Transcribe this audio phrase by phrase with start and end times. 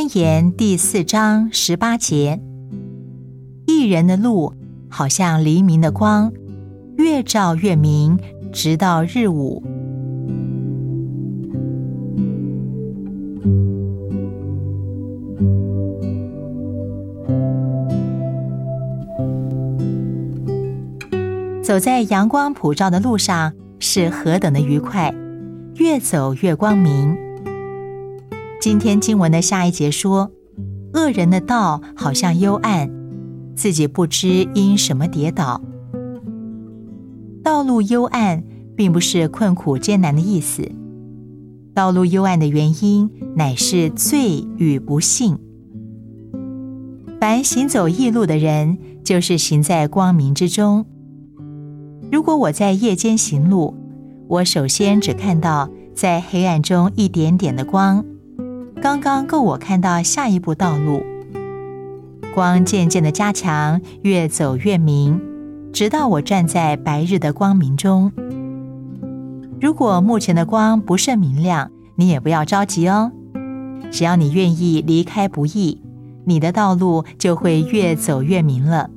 [0.00, 2.40] 箴言第四章十八节：
[3.66, 4.54] 一人的路
[4.88, 6.32] 好像黎明的光，
[6.96, 8.18] 越照越明，
[8.50, 9.62] 直到日午。
[21.62, 25.14] 走在阳光普照的路上，是何等的愉快！
[25.74, 27.29] 越走越光明。
[28.60, 30.30] 今天经文的下一节说，
[30.92, 32.90] 恶人的道好像幽暗，
[33.56, 35.62] 自己不知因什么跌倒。
[37.42, 38.44] 道路幽暗，
[38.76, 40.70] 并不是困苦艰难的意思。
[41.72, 45.38] 道路幽暗的原因，乃是罪与不幸。
[47.18, 50.84] 凡行走异路的人，就是行在光明之中。
[52.12, 53.74] 如果我在夜间行路，
[54.28, 58.04] 我首先只看到在黑暗中一点点的光，
[58.82, 61.04] 刚刚够我看到下一步道路。
[62.34, 65.20] 光渐渐的加强，越走越明，
[65.70, 68.10] 直到我站在白日的光明中。
[69.60, 73.12] 如果目前的光不甚明亮，你也不要着急哦。
[73.90, 75.82] 只要你愿意离开不易，
[76.24, 78.88] 你的道路就会越走越明了。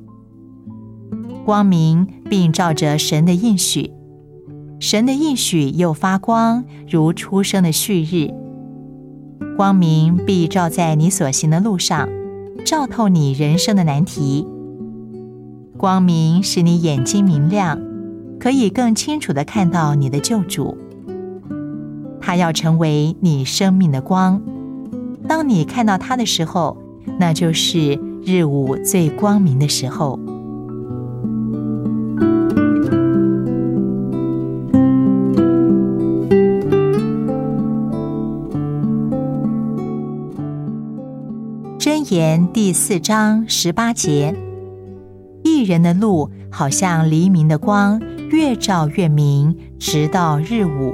[1.43, 3.91] 光明，并照着神的应许，
[4.79, 8.33] 神的应许又发光，如初生的旭日。
[9.55, 12.09] 光明必照在你所行的路上，
[12.65, 14.47] 照透你人生的难题。
[15.77, 17.79] 光明使你眼睛明亮，
[18.39, 20.77] 可以更清楚的看到你的救主。
[22.19, 24.41] 他要成为你生命的光。
[25.27, 26.77] 当你看到他的时候，
[27.19, 30.17] 那就是日午最光明的时候。
[42.13, 44.35] 箴言第四章十八节：
[45.43, 50.93] 一人的路好像黎明的光，越照越明，直到日午。